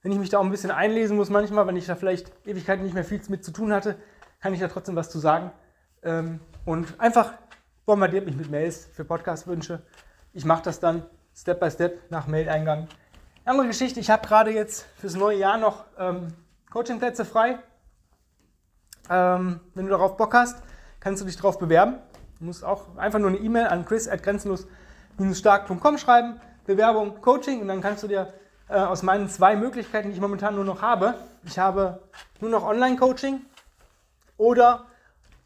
wenn 0.01 0.12
ich 0.12 0.19
mich 0.19 0.29
da 0.29 0.39
auch 0.39 0.43
ein 0.43 0.51
bisschen 0.51 0.71
einlesen 0.71 1.15
muss 1.15 1.29
manchmal, 1.29 1.67
wenn 1.67 1.77
ich 1.77 1.86
da 1.86 1.95
vielleicht 1.95 2.31
Ewigkeiten 2.45 2.83
nicht 2.83 2.93
mehr 2.93 3.05
viel 3.05 3.21
mit 3.29 3.45
zu 3.45 3.51
tun 3.51 3.71
hatte, 3.71 3.95
kann 4.41 4.53
ich 4.53 4.59
da 4.59 4.67
trotzdem 4.67 4.95
was 4.95 5.09
zu 5.09 5.19
sagen. 5.19 5.51
Ähm, 6.03 6.39
und 6.69 6.99
einfach 6.99 7.33
bombardiert 7.88 8.27
mich 8.27 8.35
mit 8.35 8.51
Mails 8.51 8.88
für 8.93 9.03
Podcast-Wünsche. 9.03 9.81
Ich 10.33 10.45
mache 10.45 10.61
das 10.61 10.79
dann 10.79 11.01
Step 11.35 11.59
by 11.59 11.71
Step 11.71 12.11
nach 12.11 12.27
Mail-Eingang. 12.27 12.88
Andere 13.43 13.65
Geschichte, 13.65 13.99
ich 13.99 14.11
habe 14.11 14.27
gerade 14.27 14.51
jetzt 14.51 14.85
fürs 14.97 15.15
neue 15.15 15.39
Jahr 15.39 15.57
noch 15.57 15.85
ähm, 15.97 16.27
Coachingplätze 16.69 17.25
frei. 17.25 17.57
Ähm, 19.09 19.61
wenn 19.73 19.85
du 19.85 19.89
darauf 19.89 20.15
Bock 20.15 20.35
hast, 20.35 20.61
kannst 20.99 21.23
du 21.23 21.25
dich 21.25 21.38
darauf 21.38 21.57
bewerben. 21.57 21.95
Du 22.38 22.45
musst 22.45 22.63
auch 22.63 22.95
einfach 22.97 23.17
nur 23.17 23.29
eine 23.29 23.39
E-Mail 23.39 23.65
an 23.65 23.83
chris.grenzenlos-stark.com 23.83 25.97
schreiben, 25.97 26.39
Bewerbung, 26.67 27.19
Coaching 27.19 27.61
und 27.61 27.67
dann 27.67 27.81
kannst 27.81 28.03
du 28.03 28.07
dir 28.07 28.31
äh, 28.67 28.75
aus 28.75 29.01
meinen 29.01 29.27
zwei 29.27 29.55
Möglichkeiten, 29.55 30.09
die 30.09 30.13
ich 30.13 30.21
momentan 30.21 30.53
nur 30.53 30.65
noch 30.65 30.83
habe, 30.83 31.15
ich 31.45 31.57
habe 31.57 32.03
nur 32.39 32.51
noch 32.51 32.63
Online-Coaching 32.63 33.41
oder 34.38 34.85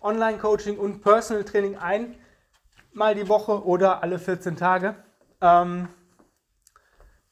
Online-Coaching 0.03 0.77
und 0.77 1.01
Personal 1.01 1.43
Training 1.43 1.77
einmal 1.77 3.15
die 3.15 3.27
Woche 3.27 3.65
oder 3.65 4.03
alle 4.03 4.19
14 4.19 4.55
Tage. 4.55 4.95
Ähm, 5.41 5.87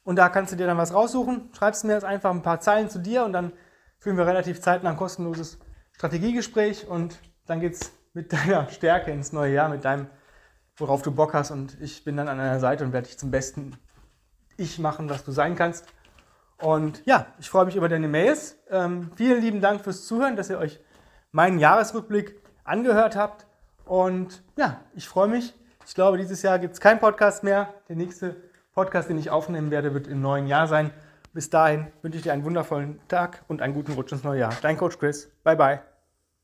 und 0.03 0.15
da 0.15 0.29
kannst 0.29 0.51
du 0.51 0.57
dir 0.57 0.67
dann 0.67 0.77
was 0.77 0.93
raussuchen, 0.93 1.51
schreibst 1.53 1.83
mir 1.85 1.93
jetzt 1.93 2.03
einfach 2.03 2.31
ein 2.31 2.41
paar 2.41 2.59
Zeilen 2.59 2.89
zu 2.89 2.99
dir 2.99 3.23
und 3.23 3.33
dann 3.33 3.53
führen 3.99 4.17
wir 4.17 4.25
relativ 4.25 4.61
zeitnah 4.61 4.89
ein 4.89 4.97
kostenloses 4.97 5.59
Strategiegespräch 5.93 6.87
und 6.87 7.19
dann 7.45 7.59
geht 7.59 7.73
es 7.73 7.91
mit 8.13 8.33
deiner 8.33 8.67
Stärke 8.69 9.11
ins 9.11 9.31
neue 9.31 9.53
Jahr, 9.53 9.69
mit 9.69 9.85
deinem, 9.85 10.07
worauf 10.75 11.01
du 11.01 11.11
Bock 11.11 11.33
hast 11.33 11.51
und 11.51 11.79
ich 11.81 12.03
bin 12.03 12.17
dann 12.17 12.27
an 12.27 12.37
deiner 12.37 12.59
Seite 12.59 12.83
und 12.83 12.93
werde 12.93 13.07
dich 13.07 13.19
zum 13.19 13.31
besten 13.31 13.77
Ich 14.57 14.79
machen, 14.79 15.09
was 15.09 15.23
du 15.23 15.31
sein 15.31 15.55
kannst. 15.55 15.85
Und 16.57 17.03
ja, 17.05 17.27
ich 17.39 17.49
freue 17.49 17.65
mich 17.65 17.75
über 17.75 17.89
deine 17.89 18.07
Mails. 18.07 18.57
Ähm, 18.69 19.11
vielen 19.15 19.41
lieben 19.41 19.61
Dank 19.61 19.81
fürs 19.81 20.05
Zuhören, 20.05 20.35
dass 20.35 20.49
ihr 20.49 20.59
euch 20.59 20.79
meinen 21.31 21.59
Jahresrückblick 21.59 22.39
angehört 22.63 23.15
habt. 23.15 23.45
Und 23.85 24.43
ja, 24.57 24.79
ich 24.95 25.07
freue 25.07 25.27
mich. 25.27 25.53
Ich 25.85 25.95
glaube, 25.95 26.17
dieses 26.17 26.41
Jahr 26.41 26.59
gibt 26.59 26.73
es 26.73 26.79
keinen 26.79 26.99
Podcast 26.99 27.43
mehr. 27.43 27.73
Der 27.89 27.95
nächste 27.95 28.35
Podcast, 28.73 29.09
den 29.09 29.17
ich 29.17 29.29
aufnehmen 29.29 29.71
werde, 29.71 29.93
wird 29.93 30.07
im 30.07 30.21
neuen 30.21 30.47
Jahr 30.47 30.67
sein. 30.67 30.91
Bis 31.33 31.49
dahin 31.49 31.87
wünsche 32.01 32.17
ich 32.17 32.23
dir 32.23 32.33
einen 32.33 32.43
wundervollen 32.43 32.99
Tag 33.07 33.43
und 33.47 33.61
einen 33.61 33.73
guten 33.73 33.93
Rutsch 33.93 34.11
ins 34.11 34.23
neue 34.23 34.39
Jahr. 34.39 34.53
Dein 34.61 34.77
Coach 34.77 34.97
Chris. 34.99 35.29
Bye, 35.43 35.55
bye. 35.55 35.90